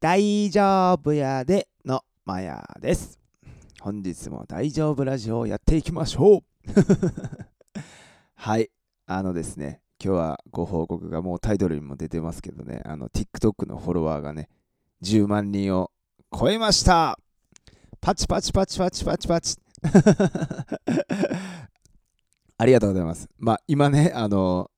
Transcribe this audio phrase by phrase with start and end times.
[0.00, 3.20] 大丈夫やでのマヤです。
[3.82, 6.42] 本日も大丈夫ラジオをやっていきましょう。
[8.34, 8.70] はい、
[9.04, 14.48] あのですね、今日はご報告がもうタイトルにも出てますけどね、あの TikTok のフォロワーがね、
[15.02, 15.90] 10万人を
[16.34, 17.18] 超えました。
[18.00, 19.58] パチパチパチパチパチパチ。
[22.56, 23.28] ありがとうございます。
[23.36, 24.70] まあ今ね、あの、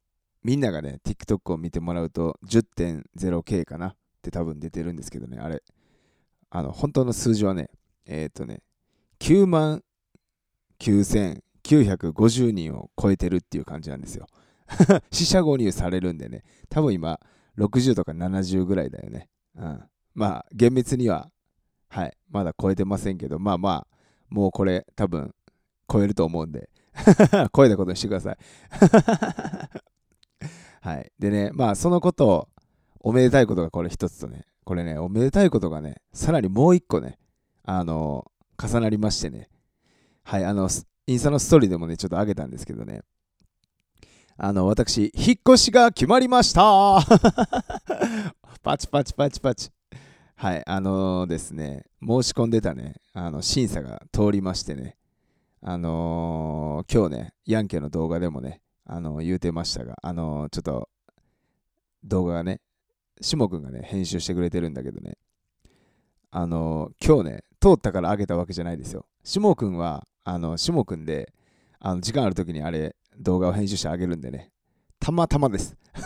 [0.42, 3.94] みんながね、TikTok を見てもらうと 10.0K かな。
[4.22, 5.62] って多分出てるんですけどね、あれ、
[6.50, 7.70] あの、本当の数字はね、
[8.06, 8.62] えっ、とね、
[9.18, 9.82] 9万
[10.78, 14.28] 9950人を超えてるっていう感じなんですよ。
[15.10, 17.18] 死者誤入されるんでね、多分今
[17.58, 19.28] 60とか70ぐらいだよね。
[19.56, 19.82] うん、
[20.14, 21.28] まあ、厳密には、
[21.88, 23.86] はい、まだ超えてませんけど、まあまあ、
[24.28, 25.34] もうこれ多分
[25.90, 26.70] 超えると思うんで、
[27.54, 28.38] 超えたことにしてください。
[30.80, 31.12] はい。
[31.18, 32.48] でね、まあそのことを、
[33.02, 37.18] おめでたいことがこれ一つとね、これね、おめでたいことがね、さらにもう一個ね、
[37.64, 38.30] あの、
[38.62, 39.48] 重なりましてね、
[40.24, 40.68] はい、あの、
[41.06, 43.02] インスタのストーリーでもね、ちょっと上げたんですけどね、
[44.36, 46.62] あの、私、引っ越しが決まりました。
[48.62, 49.70] パチパチパチパチ。
[50.36, 54.96] はい、あのー、ですね、申し込んでたね、あの、審査が通りましてね、
[55.60, 60.88] あのー、今日ね、ヤンケの動画でもね、あの言うてましたが、あのちょっと
[62.04, 62.60] 動画がね、
[63.22, 65.16] しもくんがね、編集してくれてるんだけどね、
[66.30, 69.06] あの今日ね、通ったからあげたわけじゃないですよ。
[69.22, 71.32] しもくんは、あの、しもくんで、
[71.78, 74.50] あの時間ある時にあれ、動画を編集してあげるんでね、
[74.98, 75.76] たまたまです。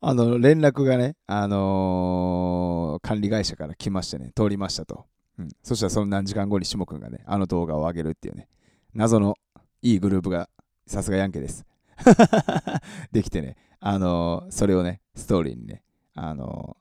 [0.00, 5.06] あの、連絡がね、あのー、管理会社から来ましてね、通りましたと。
[5.38, 8.48] うん、そしたらその何時間後にしもくんがね、あの動画を上げるっていうね、
[8.94, 9.36] 謎の
[9.82, 10.48] いいグループが
[10.86, 11.66] さすがヤンケです。
[13.10, 15.82] できてね、あのー、それをね、ストーリーにね、
[16.14, 16.76] あの、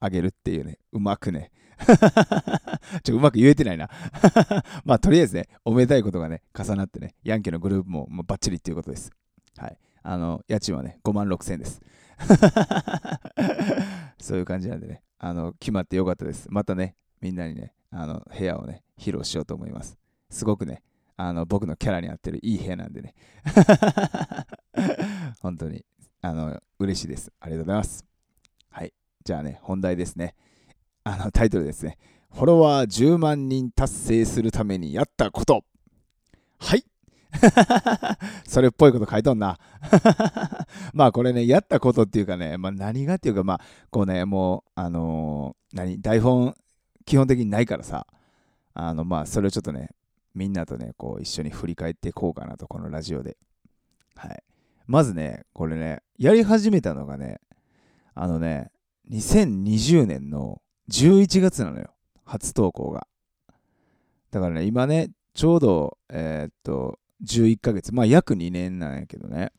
[0.00, 1.50] あげるっていうね、うまくね、
[3.04, 3.88] ちょ、うまく言えてないな
[4.84, 9.10] まあ、とりあえずね、おめでたいことがね、重なってね、ヤンケのグループももうバッチリっていうことです。
[9.56, 9.78] はい。
[10.02, 11.80] あの、家賃はね、5万6千円です。
[14.18, 16.46] そういう感じなんでね、あの、決まってよかったです。
[16.50, 19.98] またね、みんなにね、あの、部屋をね、披露しようと思います。
[20.30, 20.82] すごくね、
[21.20, 23.14] あの僕のキャラに合ってるいい部屋なんでね
[25.42, 25.84] 本当に
[26.20, 27.32] あの嬉しいです。
[27.40, 28.04] ありがとうございます。
[28.70, 28.92] はい。
[29.24, 30.34] じゃあね、本題ですね。
[31.04, 31.96] あのタイトルですね。
[32.32, 35.64] フォロワー10万人達成するためにやったこと。
[36.58, 36.84] はい
[38.46, 39.58] それっぽいこと書いとんな
[40.92, 46.54] まあこれね、やったことっていうかね、まあ何がっていうか、まあこうね、もう、あの、何、台本
[47.04, 48.06] 基本的にないからさ、
[48.74, 49.90] あのまあそれをちょっとね、
[50.34, 53.36] みんなとね、こう一緒に振り返っていこうかなと、このラジオで。
[54.14, 54.42] はい。
[54.88, 57.40] まずね、これね、やり始めたのがね、
[58.14, 58.70] あのね、
[59.10, 61.90] 2020年の11月なのよ。
[62.24, 63.06] 初投稿が。
[64.30, 69.52] だからね、今ね、ちょうど、えー、っと、11ヶ月、まあ約2年なんやけどね、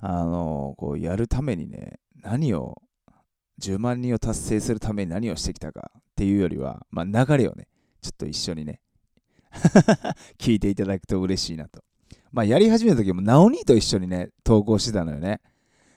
[0.00, 2.80] あのこうやるためにね、何を、
[3.60, 7.68] 10万人を達成するために何をしてきたかっていうよりは、まあ流れをね、
[8.00, 8.80] ちょっと一緒にね、
[10.38, 11.84] 聞いていただくと嬉しいなと。
[12.32, 15.40] まあ、やり始めた時も、ナオニーと一緒にね、投稿してたのよね。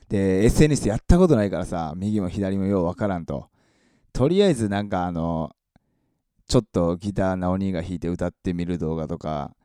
[0.09, 3.49] で、SNS やったことないからさ、右も左もようわからんと。
[4.13, 5.51] とりあえずなんかあの、
[6.47, 9.55] ちょっとギターナオニーが弾いて歌ってみる動画とか、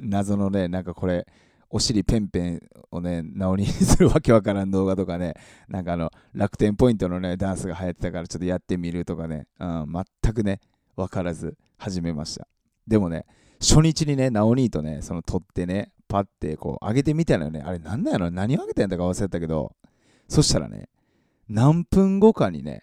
[0.00, 1.26] 謎のね、なんかこれ、
[1.68, 5.34] お尻ペンペンをね、ナオニーにするわけわからん動画とかね、
[5.68, 10.60] なんかあの、楽天ポイントのね、ダンスが流行ってたからちょっとやってみるとかね、うん、全くね、
[10.96, 12.48] わからず始めました。
[12.90, 13.24] でもね、
[13.60, 17.62] 初日にね、ナオニーとね、その撮ってね、パッてこう上げてみたのよね。
[17.64, 18.32] あれなんだろ？
[18.32, 19.76] 何を上げてんだか忘れたけど、
[20.28, 20.88] そしたらね、
[21.48, 22.82] 何分後かにね、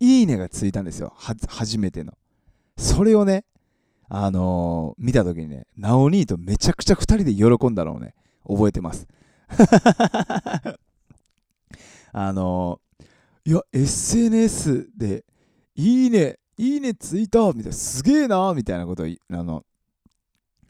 [0.00, 1.12] いいねがついたんですよ。
[1.16, 2.14] 初めての。
[2.78, 3.44] それをね、
[4.08, 8.14] あのー、見たときにね、ナオニーとめちゃくちゃ2人で喜んだのをね、
[8.48, 9.06] 覚えてます。
[12.12, 15.26] あのー、いや、SNS で、
[15.74, 19.64] いいねいいねついたみたいな、すげえなみたいなことを、あの、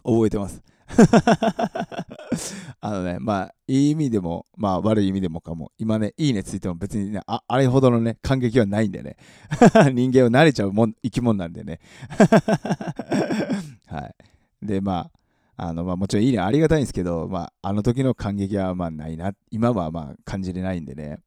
[0.05, 0.63] 覚えてます。
[2.81, 9.17] あのね、まあ、いい意味でも、まあ、悪い意味でもかも、今ね、いいねついても別にね、ああれほどのね、感激はないんでね、
[9.93, 11.81] 人間は慣れちゃうもん生き物なんでね。
[13.87, 14.67] はい。
[14.67, 15.19] で、まあ、
[15.57, 21.19] あの、まあ、もちろんいいねありがたいんですけど、まあ、あの時の感激はまあないな、今はまあ感じれないんでね、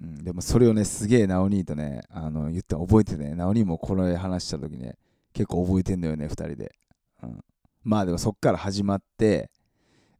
[0.00, 4.96] うん、でもそれをね、すげえナオニーとね、あの言って覚えてね、ナオニーもこれ話した時ね、
[5.32, 6.74] 結構覚えてんだよね、2人で。
[7.22, 7.40] うん、
[7.84, 9.50] まあでもそっから始まって、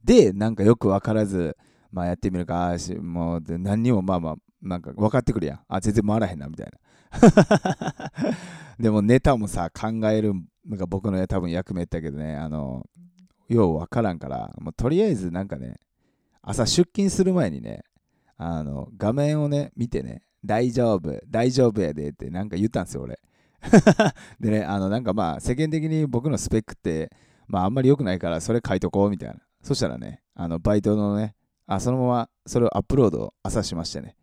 [0.05, 1.57] で、なんかよく分からず、
[1.91, 5.61] まあやってみるか、もう何にもまあまあ、なんか分かってくるやん。
[5.69, 8.13] あ、全然回らへんな、みたいな。
[8.79, 10.35] でもネタもさ、考える
[10.69, 12.87] のが僕の多分役目やったけどね、あの、
[13.49, 15.81] よう分からんから、もうとりあえずなんかね、
[16.43, 17.83] 朝出勤する前にね、
[18.37, 23.19] あの、画面をね、見てね、大丈夫、大丈夫やでってなんか言ったんですよ、俺。
[24.39, 27.11] でね、あの、なんかまあ、世間的に僕のスペックって、
[27.49, 29.37] まあ、あんまり良くないから、それ書いとこうみたいな。
[29.63, 31.35] そしたらね、あの、バイトのね、
[31.67, 34.17] あ、そのままそれをアップロード朝しましてね。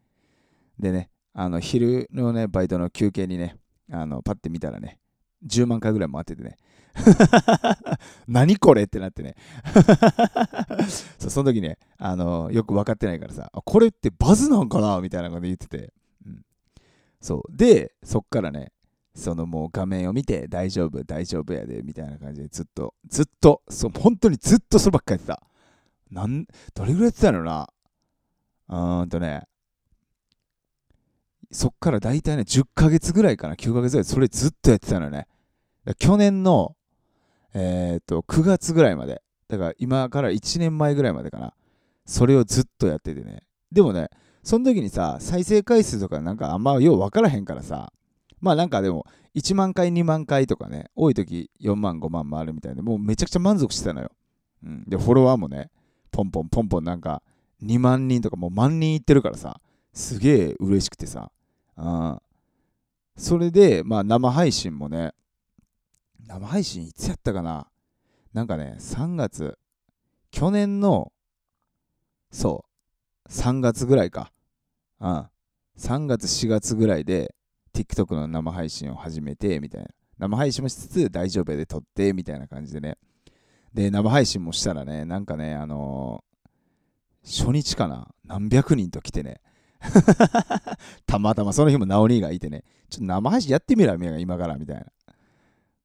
[0.80, 3.58] でね、あの、昼のね、バイトの休憩にね、
[3.92, 5.00] あの、パッて見たらね、
[5.46, 6.58] 10万回ぐらい回っててね。
[8.28, 9.36] 何これってなってね
[11.18, 11.30] そ。
[11.30, 15.94] その時ね、あの、よく分かってないからさ、これってバズなんかなみたいなこと言ってて。
[16.26, 16.42] うん、
[17.20, 17.58] そう。
[17.58, 18.72] で、そっからね、
[19.16, 25.42] そのもう画面を見て大丈夫、大丈夫やで、みたいな感じでずっと、ずっと、そう、本当にずっとそればっかやってた。
[26.12, 27.70] なん、どれぐらいやってたのな
[28.70, 29.44] うーんとね、
[31.52, 35.28] そっから大体ね、10ヶ月ぐらいかな、9ヶ月ぐらい、それずっとやってたのね。
[36.00, 36.76] 去年の、
[37.54, 39.22] えっ、と、9月ぐらいまで。
[39.48, 41.54] だから今から1年前ぐらいまでかな。
[42.06, 43.44] それをずっとやっててね。
[43.72, 44.10] でもね、
[44.44, 47.94] その時にさ、再生回数とかなんかあんまよう分からへんからさ、
[48.42, 49.06] まあなんかでも、
[49.36, 54.12] 1万回、2万回とかね、多い時4万、5万もあるみたいで、もうめちゃくちゃ満足してたのよ。
[54.64, 54.84] うん。
[54.88, 55.72] で、フォロワーもね、
[56.12, 57.24] ポンポンポンポンなんか、
[57.64, 59.62] 2万人とかもう万人いってるからさ、
[59.94, 61.32] すげえ嬉しくてさ。
[61.78, 62.20] うん。
[63.16, 65.14] それで、まあ生配信もね、
[66.28, 67.68] 生配信いつやったかな？
[68.34, 69.58] なんかね、3月、
[70.32, 71.12] 去年の、
[72.32, 72.66] そ
[73.28, 74.32] う、3月ぐらいか。
[75.00, 75.30] うん。
[75.78, 77.36] 3月、4月ぐらいで、
[77.74, 79.88] TikTok の生配信を始めて、みたいな。
[80.18, 82.98] 生配信もしつつ大丈夫で撮って、みたいな感じでね。
[83.74, 88.08] で、生配信もしたらね、なんかね、あのー、初日かな？
[88.26, 89.42] 何百人と来てね。
[91.06, 94.86] たまたまその日もナオニーがいてね、ちょっと生配信やってみろ、今から、みたいな。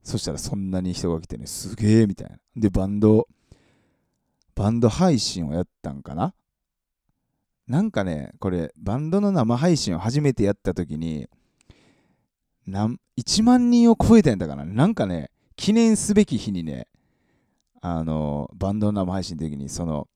[0.08, 2.38] そしたらそんなに人が来てね、すげえ、みたいな。
[2.56, 3.28] で、バンド、
[4.55, 6.34] バンド配信をやったんかな？
[7.66, 11.28] なんかね、これ、バンドの生配信を初めてやった時に、
[12.69, 16.87] なん1万人を超えたんだからなんかね記念すべき日にね
[17.81, 20.06] あのバンドの生配信の時にその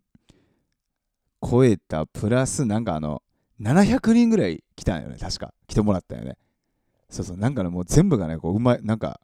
[1.40, 3.22] 超えたプラスなんかあの
[3.60, 5.54] 700人ぐらい来たんよね確か。
[5.66, 6.36] 来てもらったよね。
[7.08, 9.20] そうそうなんかねもう全部がねこううまいなんか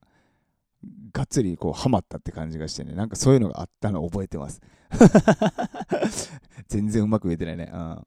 [1.12, 4.60] がっつりこうハマったって感じがしてねなんかそういうのがあったの覚えてます
[6.68, 8.06] 全然うまく言えてないねうん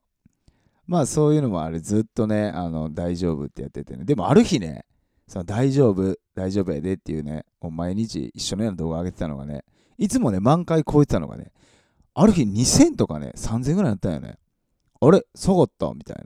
[0.88, 4.86] まあそういうのもあれずっとねあの大丈夫ってやっててねでもある日ね
[5.32, 9.64] その大丈夫、大丈夫やでっていうね、もう毎日一緒のような動画上げてたのがね、
[9.98, 11.54] いつもね、満回超えてたのがね、
[12.14, 14.38] ある日2000とかね、3000ぐらいだったんよね。
[15.00, 16.26] あれ下がったみたいな。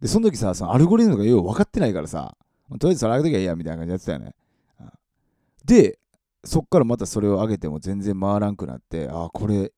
[0.00, 2.36] で、その時さ、そのアルゴリズムがよう分かってないからさ、
[2.80, 4.34] とりあえずそれ上げときゃいいやみたいな感じでやってたよね。
[5.64, 5.98] で、
[6.44, 9.72] そっからまたそれを上げても全然回らんくなって、ああ、これ、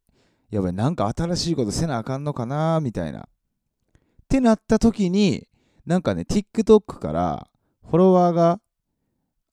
[0.51, 3.21] やばい、なんか新しいことせなあかんのかなみたいな。
[3.21, 3.25] っ
[4.29, 5.47] てなった時に、
[5.85, 7.49] なんかね、TikTok から
[7.85, 8.61] フォロワーが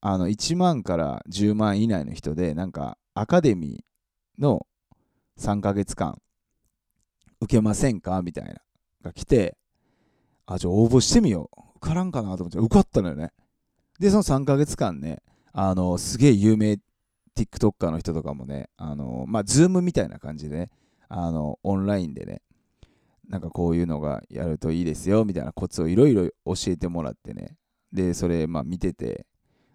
[0.01, 4.65] あの1万から10万以内の人で、なんかアカデミーの
[5.39, 6.19] 3ヶ月間
[7.39, 8.21] 受けませんか？
[8.23, 8.55] みたいな
[9.03, 9.55] が来て、
[10.47, 11.61] あ、じゃあ応募してみよう。
[11.77, 13.31] 受からんかなと思って、受かったのよね。
[13.99, 15.21] で、その3ヶ月間ね、
[15.53, 16.79] あの、すげえ有名
[17.37, 20.69] TikToker の人とかもね、あの、まあ、ズームみたいな感じでね、
[21.07, 22.41] あの、オンラインでね、
[23.29, 27.55] なんかこういうのがやるといいですよ、みたいなコツをいろいろ教えてもらってね、
[27.91, 29.25] で、それ、まあ見てて、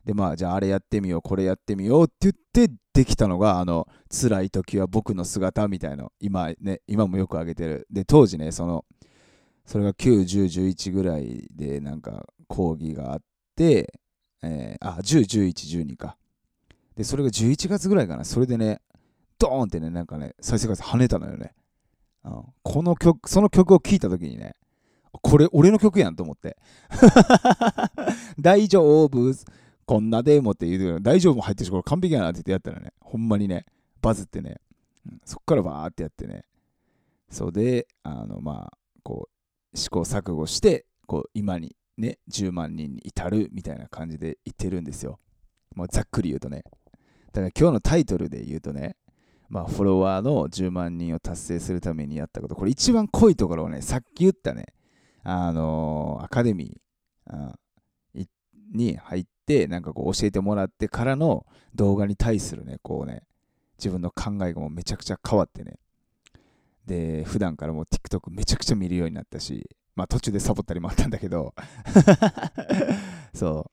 [0.05, 2.35] で、まあ、じゃああれやってみよう、これやってみようって言っ
[2.69, 7.87] てできたのが、あの、辛い時は僕の姿みたいな今ね、今もよくあげてる。
[7.91, 8.85] で、当時ね、その、
[9.67, 13.21] それが9、10、11ぐらいでなんか講義があっ
[13.55, 14.01] て、
[14.43, 16.17] えー、あ、10、11、12か。
[16.97, 18.25] で、それが11月ぐらいかな。
[18.25, 18.81] それでね、
[19.39, 21.55] ドーンってね、なんかね、再生回数跳ねたのよね。
[22.25, 24.57] うん、この曲、その曲を聴いた時にね、
[25.23, 26.57] これ俺の曲やんと思って。
[28.39, 29.35] 大丈夫？
[29.87, 33.65] こんなでもって言うけど大丈夫も入ってるし、これ完璧やなって言ってやったらね、ほんまにね、
[34.03, 34.61] バズってね、
[35.07, 36.45] うん、そっからバーってやってね、
[37.31, 39.29] そうで、あの、まあ、こ
[39.73, 45.19] う、試行錯誤して、こう、今にね、10万人に至るみたいな感じで言ってるんですよ。
[45.75, 46.63] もうざっくり言うとね。
[47.33, 48.97] だから今日のタイトルで言うとね、
[49.49, 54.67] まあ、フォロワーの10万人を達成するためにやったこと、これ一番濃いところをね、さっき言ったね、
[55.25, 57.55] あのアカデミー
[58.73, 63.23] に入って、なんかこう教えてもらってからの動画に対するね、こうね、
[63.79, 65.79] 自分の考えがもうめちゃくちゃ変わってね。
[66.87, 71.55] で、普段からもう TikTok めちゃくちゃ見るようになったし、まあ途中でサボったりもあったんだけど。
[73.35, 73.71] そ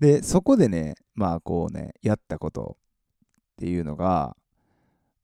[0.00, 2.76] でそこでねまあこうねやったこと
[3.54, 4.36] っていうのが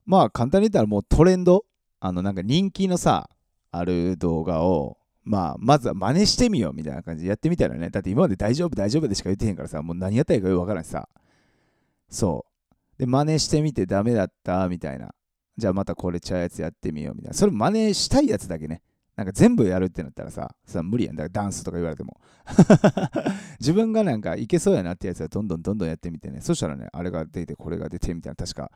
[0.04, 1.64] まあ簡単に言ったらもうトレンド。
[2.00, 3.30] あのなんか人気のさ
[3.70, 7.90] ある動画をまあまずは真似してみようみたいな感じでやってみたらね。
[7.90, 11.08] だって今まで大丈夫大丈夫でしか言ってへんからさもう何やったらいいかよくわからんしさ。
[12.10, 12.44] そ
[12.98, 12.98] う。
[12.98, 15.14] で真似してみてダメだったみたいな。
[15.56, 17.34] じゃあまたこれちゃうやつやってみようみたいな。
[17.36, 18.82] それ真似したいやつだけね。
[19.22, 21.16] なんか全部やるってなったらさ、さ無理やん。
[21.16, 22.20] だからダンスとか言われても。
[23.60, 26.40] 自分がなんかいけそうやなってやつはどんどんどんどんやってみてね。
[26.40, 28.72] そしたらね、あれが出て、これが出てみたいな、確か、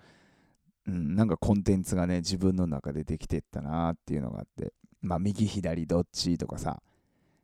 [0.87, 6.81] うん、なんかコンテンツがね、自分の中でできてったなっていうのがあって、まあ、右左どっちとかさ、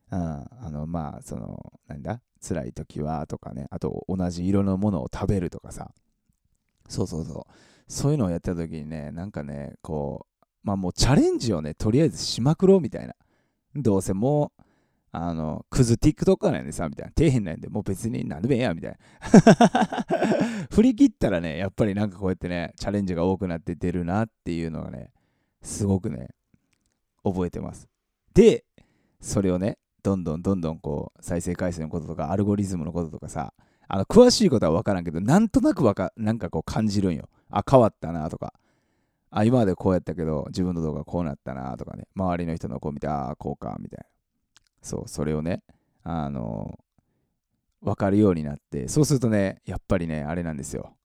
[0.09, 5.91] うん、あの、まあ、その、なんだ、辛い時はとかね、あと同じ色のものを食べるとかさ、
[6.87, 7.53] そうそうそう。
[7.91, 10.32] そういうのをやった時にね、なんかね、こう、
[10.63, 13.13] まあもうチャレンジをね、とりあえずしまくろうみたいな。
[13.75, 14.63] どうせもう、
[15.11, 17.11] あの、クズ TikTok なんでさ、みたいな。
[17.15, 20.07] 底辺なんで、もう別に何でもええや、みたいな。
[20.71, 25.11] 振り切ったらね、やっぱりなんかこうやってね、チャレンジが多くなって出るなっていうのがね、
[25.61, 26.29] すごくね、
[27.23, 27.87] 覚えてます。
[28.33, 28.65] で、
[29.21, 33.53] それをね、どんどんどんどんこう、再生回数のこととか、アルゴリズムのこととかさ、
[33.87, 37.29] あの、詳しいことは分からんけど、なんとなくわか、なんかこう感じるんよ。
[37.51, 38.53] あ、変わったなとか。
[39.35, 44.05] あ、今までこうやったけど、自分の動画こうなったなとかね、周りの人のこう見て、ああ、こうか、みたいな。
[44.81, 45.63] そう、それをね、
[46.03, 50.95] あのー、分かるようになって、そうするとね、やっぱりね、あれなんですよ。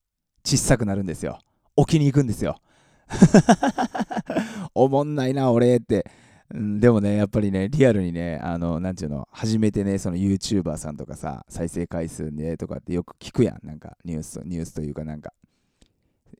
[0.44, 1.38] 小さくなるんですよ。
[1.74, 2.60] 置きに行くんですよ。
[4.74, 6.04] おもんないな、俺って。
[6.50, 13.66] うん、でもね、やっぱりね、リアルにね、あの、なんちゅうの、初めてね、その YouTuber さんとかさ、再生回数ね、とかってよく聞くやん。
[13.66, 15.32] なんか、ニュース、ニュースというかなんか、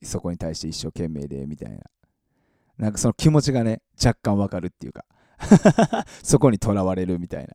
[0.03, 1.79] そこに対して一生懸命でみたいな。
[2.79, 5.05] なんかその気持ちがね若干わかるっていうか。
[6.23, 7.55] そこにとらわれるみたいな。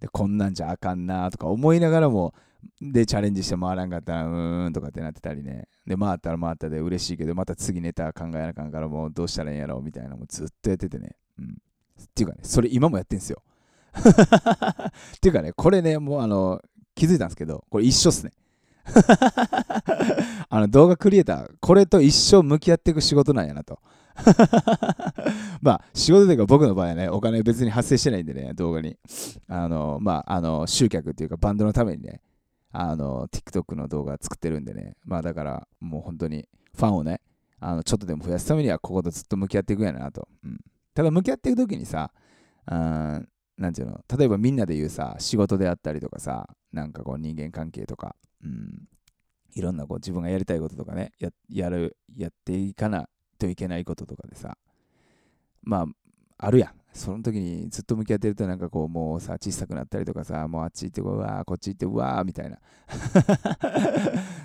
[0.00, 2.34] でこんなんじゃあかんなとか思いながらも
[2.80, 5.68] でチャレンジして回らんかったらうーんとかってなってたりね。
[5.86, 11.16] で回ったら回ったで嬉しいけどまた次ネタ考えなあかんからもうどうしたらいいんやろうみたいなのもずっとやっててね。
[11.38, 11.44] うん。
[11.46, 13.42] っていうかねそれ今もやってんすよ。
[13.96, 16.60] っていうかねこれねもうあの
[16.94, 18.32] 気づいたんですけどこれ一緒っすね。
[20.48, 23.80] あの動画クリエイター、これと一生向き合っていく仕事なんやなと。
[25.60, 28.96] まあ、仕事というか僕の場合はね、お金別に発生してないんでね、動画に。
[29.48, 32.22] あの、まあ、あの、集客っていうかバンドのためにね、
[32.72, 37.20] あの、TikTok の動画作ってるんでね、まあだからもう本当にファンをね、
[37.58, 40.28] あのちょっとでも増やすためにはこことずっと向き合っていくんやなと。
[40.44, 40.58] うん、
[40.94, 42.12] ただ向き合っていくときにさ、
[42.70, 48.14] うんなんていうの、例えばみんなで言うさ、仕事であったりとかさ、なんかこう人間関係とか、
[48.44, 48.88] うん、
[49.54, 53.06] いろんなこう自分がやりたいこととかねややるやっていかない
[53.38, 54.56] といけないこととかでさ
[55.62, 55.86] まあ
[56.38, 56.70] あるやん。
[56.92, 62.58] その時にずっと向き合ってるとなんかこうもうさ小さくなったりとかさもうあっち行ってうわーこっち行ってうわーみたいな。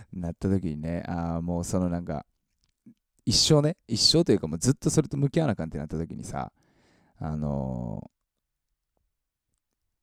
[0.12, 2.26] なった時にねああもうそのなんか
[3.26, 6.52] 一生ね一生というかもうずっとそれと向き合わなあかんってなった時にさ
[7.20, 8.12] あの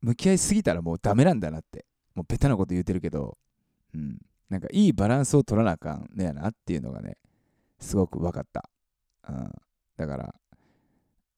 [0.03, 3.37] ー、向き合いすぎたらもうダメなんだなってもうベタなこと言うてるけど
[3.95, 4.19] うん、
[4.49, 7.17] なんかいいバランスを取らなあかんねやなっていうのがね、
[7.79, 8.69] すごく分かった。
[9.29, 9.53] うん、
[9.97, 10.35] だから、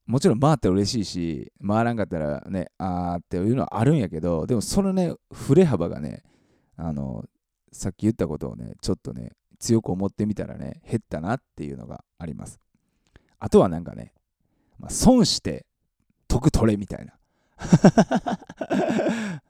[0.07, 6.23] もちろん回って嬉しいし、回らんかったらね、あーっていうのはあるんやけど、でもそのね、振れ幅がね、
[6.77, 7.25] あの、
[7.73, 12.59] さっき言ったことをね、ちょっとね、強く思ってみたらね、減ったなっていうのがあります。
[13.39, 14.13] あとはなんかね、
[14.79, 15.67] まあ、損して
[16.27, 17.15] 得取れみたいな。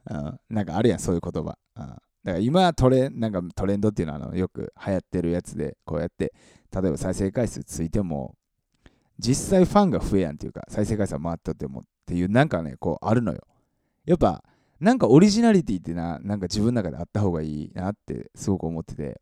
[0.09, 1.57] うん、なんかあるやん、そういう言葉。
[1.75, 6.33] うんだから今トレなんかトレンドっていうのはあのよく流行ってるやつでこうやって
[6.73, 8.35] 例えば再生回数ついても
[9.17, 13.41] 実際ファンが増えやんっていうか再生回数は回ったってもっていうなんかねこうあるのよ。
[14.05, 14.43] やっぱ
[14.79, 19.21] なんかオリジナリティってななんか自分の中であった方がいいなってすごく思ってて。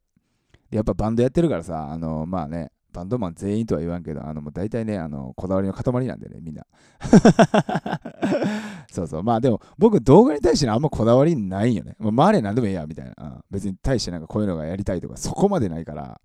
[0.71, 6.65] やっぱバンドやってるからさあのまあねバンドマン全員とは言わんけど、あのもう大体ね、あのこだわりの塊なんでね、みんな。
[8.91, 9.23] そうそう。
[9.23, 11.95] まあでも、僕、動画に対してあんまこだわりないんよね。
[11.99, 13.41] まあ、周りは何でもいいや、みたいな、うん。
[13.51, 16.19] 別に対してなんかこういうのがやりたいとか、そこまでないから、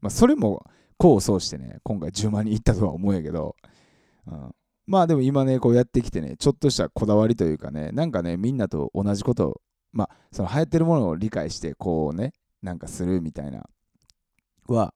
[0.00, 0.64] まあ、それも
[0.98, 3.56] 功を奏してね、今回10万人いったとは思うんやけど、
[4.26, 4.54] うん、
[4.86, 9.60] まあでも今ね、こうやってきてね、ちょっとしたこだわりというかね、なんかね、みんなと同じことを、
[9.92, 13.64] まあ、その流行ってるものを理解して、こうね、なんかするみたいな、
[14.66, 14.94] は、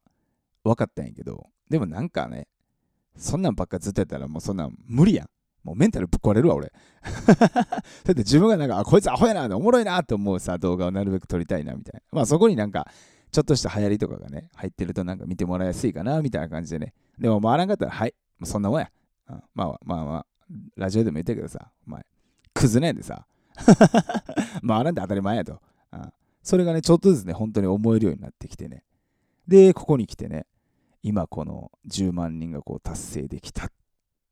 [0.65, 2.49] 分かったんやけど、でもなんかね、
[3.17, 5.29] そんなんばっかずっとやったらもうそんなん無理やん。
[5.63, 6.71] もうメンタルぶっ壊れるわ、俺。
[7.03, 7.73] だ
[8.13, 12.01] って自分がなんか、あ、こいつアホやな、おもろいなって思うさ、動画をなるべく撮りたいな、みたいな。
[12.13, 12.87] まあそこになんか、
[13.33, 16.93] ちょっとした流行りとかがね、入ってるとなんか見てもらいやすいかな、みたいな感じでね。
[17.19, 18.91] でも回らんかったら、はい、もうそんなもんや。
[19.31, 20.27] うん、まあまあまあ、
[20.77, 22.05] ラジオでも言ったけどさ、お前、
[22.53, 23.27] クズなんでさ。
[24.67, 25.63] 回らんで当たり前やと。
[25.93, 28.85] うん、それがね、ちょっとずつね、本当に思えるようになってきてね。
[29.49, 30.47] で、ここに来てね、
[31.05, 33.69] 今この10万人がこう達成できたっ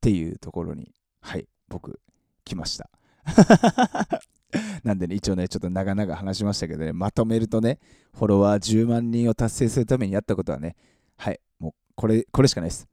[0.01, 1.99] ていうところに、はい、僕、
[2.43, 2.89] 来ました。
[4.83, 7.77] なんでね、一応ね、ちょっと長々話しましたけどね、まとめるとね、
[8.13, 10.75] フォロワー10万人を達成するためにやったことはね、
[11.15, 12.87] はい、もうこれ、これしかないです。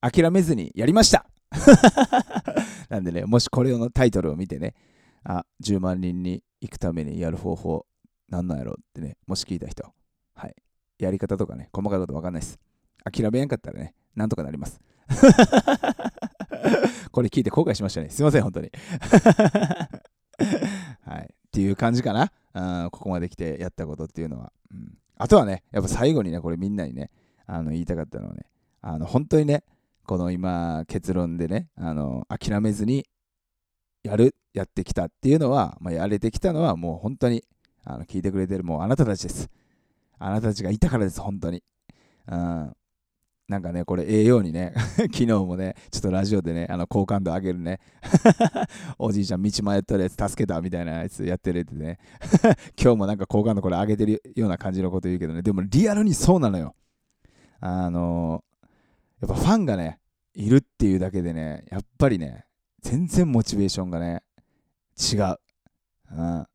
[0.00, 1.26] 諦めずにやりました
[2.88, 4.74] なんでね、もしこれのタイトルを見てね、
[5.24, 7.86] あ、10万人に行くためにやる方法、
[8.28, 9.92] なんなんやろってね、もし聞いた人、
[10.34, 10.54] はい、
[11.00, 12.60] やり方とかね、細かいことわかんないです。
[13.04, 14.80] 諦めやんかったらね、なんとかなります。
[17.10, 18.10] これ聞いて後悔しましたね。
[18.10, 18.70] すいません、本当に。
[21.04, 21.22] はい。
[21.22, 22.32] っていう感じかな。
[22.52, 24.52] うん、ここまで来てやったことっていうのは。
[24.72, 27.10] うん、あとはね、やっぱ最後にね、これみんなにね、
[27.46, 28.46] あの言いたかったのはね、
[28.80, 29.64] あの本当にね、
[30.06, 33.06] この今結論でね、あの諦めずに
[34.02, 37.44] やる、やってきたっていうのは、まあ、やれてきたのはもう本当に
[37.84, 39.48] あの聞いてくれてるもうあなたたちです。
[40.18, 41.62] あなたたちがいたからです、本当に。
[42.26, 42.72] うん、
[43.50, 47.80] なんかね、これ、ええようにね、 昨日もね、ちょっとラジオでね、あの好感度上げるね、
[48.96, 51.98] おじいちゃん道迷ったやつ助けたみたいなやつやってるってね、
[52.80, 56.76] 今日もなんか好感度これ上げてるような感じのこと言うけどね、でもリアルにそうなのよ。
[57.58, 59.98] あのー、やっぱファンがね、
[60.32, 62.44] いるっていうだけでね、やっぱりね、
[62.82, 64.22] 全然モチベーションがね、
[64.96, 65.38] 違う。
[66.12, 66.46] うん。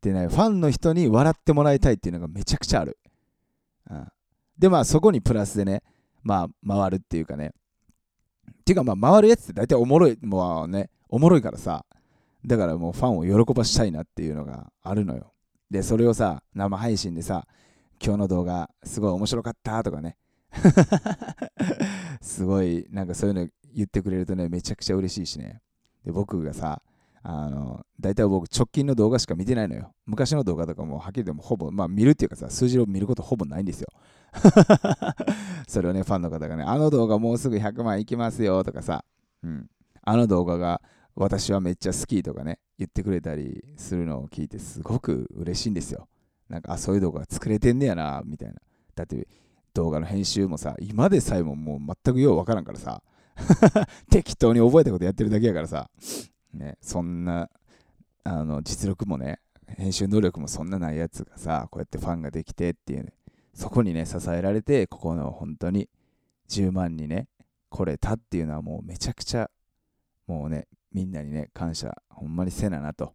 [0.00, 2.98] でね、ファンの人に笑ってもらいたいっていうのがめちゃくちゃある。
[3.90, 4.08] うん。
[4.58, 5.82] で、まあそこにプラスでね、
[6.24, 7.52] まあ、回るっていうかね。
[8.50, 11.84] っていうか、まあ、回るやつって大体おもろい、もうね、おもろいからさ、
[12.44, 15.32] だからもうファンを喜ばしたいなっていうのがあるのよ。
[15.70, 17.46] で、それをさ、生配信でさ、
[18.02, 20.16] 今日の動画すごい面白かったとかね。
[22.20, 25.60] すごい、なんかそういうの言ってくれるとね、めちゃくちゃ嬉しいしね。
[26.04, 26.82] で、僕がさ、
[27.22, 29.92] あの、大体僕直近の動画しか見てないのよ。
[30.04, 33.88] 昔の動画とかもはっきりでもほぼ、まあ見るっていうかさ、数字を見ることほぼないんですよ。
[35.68, 39.04] それをね、ファンの方がね、あの動画もうすぐ100万いきますよとかさ、
[39.42, 39.70] うん、
[40.02, 40.80] あの動画が
[41.14, 46.08] 私はめっちゃ好きとかね、言ってくれたりするのを聞いてすごく嬉しいんですよ。
[46.48, 48.56] なんか、あ、そういう動画作れてんねやな、みたいな。
[48.94, 49.26] だって
[49.74, 53.02] 動画の編集もさ、今でさえももう全くようわからんからさ、
[54.10, 55.90] 適当に覚えたことやってるだけやからさ、
[56.52, 57.50] ね、そんな、
[58.24, 63.12] あの、実力もね、編集能力もそんなないやつがさ、こうやってファンができてっていうね、
[63.54, 65.88] そこにね、支えられて、ここの本当に
[66.48, 67.28] 10万にね、
[67.70, 69.48] 来れたっていうのはもうめちゃくちゃ、
[70.26, 73.14] もうね、みんなにね、感謝、ほんまにせななと。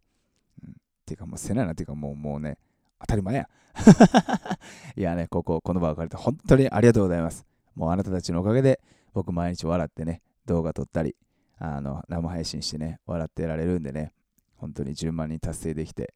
[0.62, 0.74] うん、
[1.06, 2.58] ていうかもうせななっていうかもうもうね、
[3.00, 3.48] 当たり前や。
[4.96, 7.46] いやね、ここ、この場を借りて本当にありがとうございます。
[7.74, 8.80] もうあなたたちのおかげで
[9.12, 11.16] 僕毎日笑ってね、動画撮ったり、
[11.58, 14.14] あの、生配信してね、笑ってられるんでね、
[14.56, 16.14] 本当に10万人達成できて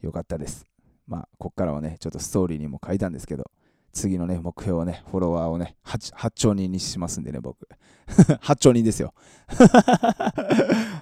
[0.00, 0.69] よかったです。
[1.10, 3.50] まあ、こっからはね、ちょっとストーリーにも書いたんですけど、
[3.92, 7.68] 次のね、目標はね、フォロワーをね、8, 8兆人にしますんでね、僕。
[8.06, 9.12] 8兆人ですよ。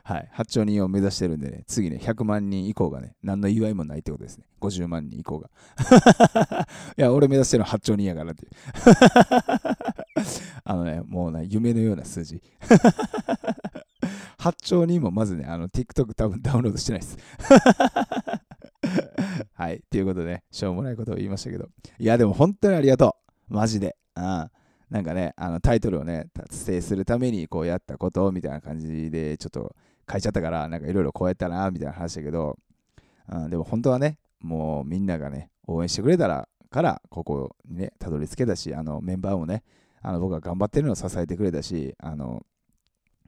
[0.02, 4.46] はい、8兆人を目指してるんでね、次ね、100万人以降がね、何の祝いもないってことですね。
[4.62, 5.50] 50万人以降が。
[6.96, 8.50] いや、俺目指してるのは8兆人やからっていう。
[10.64, 12.42] あのね、もうね、夢のような数字。
[14.38, 17.18] 8兆人もまずね、あの、TikTok 多分ダウンロードしてないです。
[19.68, 19.76] はい。
[19.76, 21.68] っていうことで、しょうもないことを言いましたけど。
[21.98, 23.16] いや、でも本当にありがと
[23.50, 23.54] う。
[23.54, 23.96] マジで。
[24.16, 24.22] うん。
[24.22, 29.76] なんかね、あのタイトルをね、達成するためにこうやったことみたいな感じでちょっと
[30.10, 32.56] 書いちゃったから、なんかいろいろこうやったな、みたいな話だけど、
[33.30, 39.62] うん、でも本当はね、もうみんながね、応援してくれたら、からここにね、たどり着けたし、あのメンバーもね、
[40.00, 42.46] あの僕が頑張ってるのを支えてくれたし、あの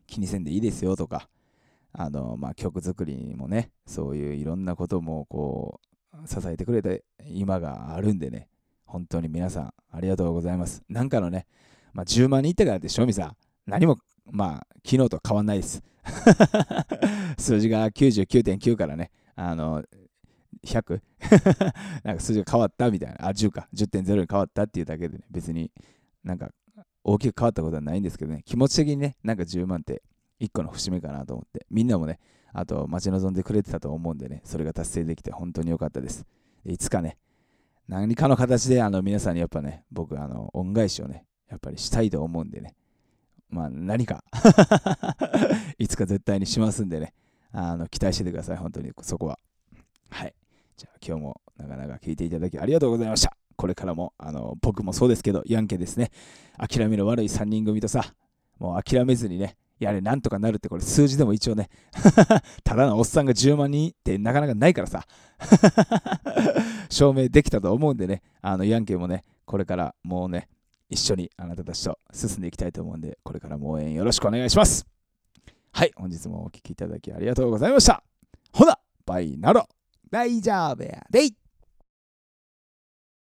[0.06, 1.28] 気にせんでいいですよとか、
[1.92, 5.89] あのまあ、曲作りにもね、そういういろんなこともこう
[6.26, 6.90] 支えてくれた
[7.26, 8.48] 今があるんでね、
[8.84, 10.82] 本当に皆さんありがとうございます。
[10.88, 11.46] なんかのね、
[11.92, 13.34] まあ、10万人いったからって、正味さ、
[13.66, 13.98] 何も、
[14.30, 15.82] まあ、昨日と変わんないです。
[17.38, 19.84] 数字が99.9からね、あの、
[20.64, 21.00] 100?
[22.04, 25.70] なんか数字が変わったみたいな、あ、10か、10.0に変わったっていうだけでね、別に
[26.24, 26.50] なんか
[27.02, 30.02] 大きく変わったことはないんですけどね、気持ち的にね、なんか10万って
[30.40, 32.18] 1個の節目かなと思って、みんなもね、
[32.52, 36.26] あと待ち望んでくれてたと思うんでね、それが達成できて本当に良かったです。
[36.64, 37.16] いつかね、
[37.88, 42.74] 何かの形であの皆さんにやっぱね、僕、あの恩返しをね、やっぱりしたいと思うんでね、
[43.48, 44.24] まあ何か
[45.78, 47.14] いつか絶対にしますんでね、
[47.52, 49.38] あの期待しててください、本当にそこは。
[50.10, 50.34] はい。
[50.76, 53.36] じゃあ今日もなかなか聞いていただきありがとうございました。
[53.56, 56.10] これからも、あの僕もそうですけど、ヤンケですね、
[56.56, 58.14] 諦めの悪い3人組とさ、
[58.58, 61.70] もう諦めずにね、やれ、なんとかなるって、これ数字でも一応ね、
[62.62, 65.06] ただのおっさんが10万人ってなかなかないからさ、
[66.90, 70.48] 証明できたと思うんでね、あの、ヤンケンもね、これからもうね、
[70.90, 74.86] 一緒にあなたたちと進んでいきたいと思うんで、これからも応援よろしくお願いします。
[75.72, 78.02] はい、本日もお聴きいただきありがとうございました。
[78.52, 79.66] ほな、バイなろ
[80.10, 81.39] 大丈夫やでい。